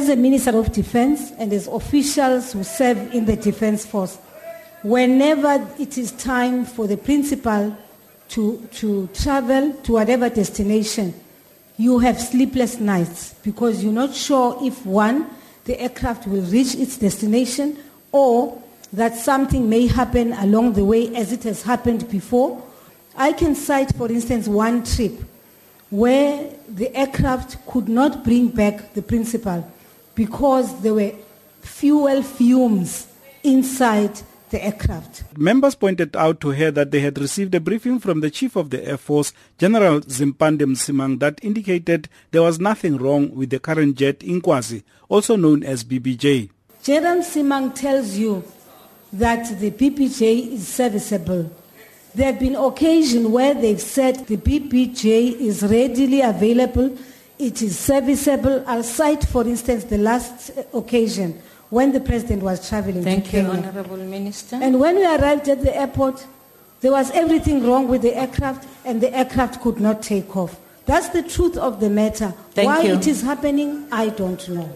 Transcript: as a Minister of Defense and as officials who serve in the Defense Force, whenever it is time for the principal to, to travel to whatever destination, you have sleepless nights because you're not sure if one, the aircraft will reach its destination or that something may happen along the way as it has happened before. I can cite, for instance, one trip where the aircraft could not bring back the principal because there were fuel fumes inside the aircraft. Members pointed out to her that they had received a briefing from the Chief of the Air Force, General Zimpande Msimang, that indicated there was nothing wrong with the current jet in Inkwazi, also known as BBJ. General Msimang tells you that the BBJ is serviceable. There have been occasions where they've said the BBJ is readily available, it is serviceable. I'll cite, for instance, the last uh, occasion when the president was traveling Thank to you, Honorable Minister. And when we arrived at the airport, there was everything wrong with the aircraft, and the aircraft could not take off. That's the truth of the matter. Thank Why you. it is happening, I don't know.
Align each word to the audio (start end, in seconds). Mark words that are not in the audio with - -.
as 0.00 0.08
a 0.08 0.16
Minister 0.16 0.56
of 0.56 0.72
Defense 0.72 1.30
and 1.32 1.52
as 1.52 1.66
officials 1.66 2.54
who 2.54 2.64
serve 2.64 3.12
in 3.14 3.26
the 3.26 3.36
Defense 3.36 3.84
Force, 3.84 4.16
whenever 4.82 5.68
it 5.78 5.98
is 5.98 6.12
time 6.12 6.64
for 6.64 6.86
the 6.86 6.96
principal 6.96 7.76
to, 8.30 8.66
to 8.72 9.10
travel 9.12 9.74
to 9.74 9.92
whatever 9.92 10.30
destination, 10.30 11.12
you 11.76 11.98
have 11.98 12.18
sleepless 12.18 12.80
nights 12.80 13.34
because 13.42 13.84
you're 13.84 13.92
not 13.92 14.14
sure 14.14 14.56
if 14.62 14.86
one, 14.86 15.28
the 15.64 15.78
aircraft 15.78 16.26
will 16.26 16.44
reach 16.44 16.74
its 16.76 16.96
destination 16.96 17.76
or 18.10 18.58
that 18.94 19.14
something 19.16 19.68
may 19.68 19.86
happen 19.86 20.32
along 20.32 20.72
the 20.72 20.84
way 20.84 21.14
as 21.14 21.30
it 21.30 21.42
has 21.42 21.62
happened 21.62 22.08
before. 22.10 22.62
I 23.14 23.34
can 23.34 23.54
cite, 23.54 23.94
for 23.96 24.10
instance, 24.10 24.48
one 24.48 24.82
trip 24.82 25.12
where 25.90 26.50
the 26.70 26.96
aircraft 26.96 27.66
could 27.66 27.90
not 27.90 28.24
bring 28.24 28.48
back 28.48 28.94
the 28.94 29.02
principal 29.02 29.70
because 30.20 30.82
there 30.82 30.92
were 30.92 31.14
fuel 31.62 32.22
fumes 32.22 33.06
inside 33.42 34.20
the 34.50 34.62
aircraft. 34.62 35.24
Members 35.38 35.74
pointed 35.74 36.14
out 36.14 36.42
to 36.42 36.50
her 36.50 36.70
that 36.70 36.90
they 36.90 37.00
had 37.00 37.18
received 37.18 37.54
a 37.54 37.60
briefing 37.60 37.98
from 37.98 38.20
the 38.20 38.30
Chief 38.30 38.54
of 38.54 38.68
the 38.68 38.86
Air 38.86 38.98
Force, 38.98 39.32
General 39.56 40.02
Zimpande 40.02 40.66
Msimang, 40.66 41.20
that 41.20 41.42
indicated 41.42 42.10
there 42.32 42.42
was 42.42 42.60
nothing 42.60 42.98
wrong 42.98 43.34
with 43.34 43.48
the 43.48 43.58
current 43.58 43.96
jet 43.96 44.22
in 44.22 44.42
Inkwazi, 44.42 44.82
also 45.08 45.36
known 45.36 45.62
as 45.62 45.84
BBJ. 45.84 46.50
General 46.82 47.22
Msimang 47.22 47.74
tells 47.74 48.18
you 48.18 48.44
that 49.14 49.58
the 49.58 49.70
BBJ 49.70 50.52
is 50.52 50.68
serviceable. 50.68 51.50
There 52.14 52.30
have 52.30 52.38
been 52.38 52.56
occasions 52.56 53.26
where 53.26 53.54
they've 53.54 53.80
said 53.80 54.26
the 54.26 54.36
BBJ 54.36 55.40
is 55.40 55.62
readily 55.62 56.20
available, 56.20 56.98
it 57.40 57.62
is 57.62 57.78
serviceable. 57.78 58.62
I'll 58.66 58.82
cite, 58.82 59.24
for 59.24 59.44
instance, 59.44 59.84
the 59.84 59.98
last 59.98 60.50
uh, 60.50 60.78
occasion 60.78 61.40
when 61.70 61.92
the 61.92 62.00
president 62.00 62.42
was 62.42 62.68
traveling 62.68 63.02
Thank 63.02 63.30
to 63.30 63.40
you, 63.40 63.46
Honorable 63.46 63.96
Minister. 63.96 64.56
And 64.56 64.78
when 64.78 64.96
we 64.96 65.06
arrived 65.06 65.48
at 65.48 65.62
the 65.62 65.74
airport, 65.74 66.26
there 66.80 66.92
was 66.92 67.10
everything 67.12 67.64
wrong 67.66 67.88
with 67.88 68.02
the 68.02 68.14
aircraft, 68.14 68.68
and 68.84 69.00
the 69.00 69.14
aircraft 69.16 69.60
could 69.60 69.80
not 69.80 70.02
take 70.02 70.36
off. 70.36 70.58
That's 70.86 71.10
the 71.10 71.22
truth 71.22 71.56
of 71.56 71.80
the 71.80 71.88
matter. 71.88 72.34
Thank 72.52 72.66
Why 72.66 72.82
you. 72.82 72.94
it 72.94 73.06
is 73.06 73.22
happening, 73.22 73.86
I 73.92 74.08
don't 74.08 74.46
know. 74.48 74.74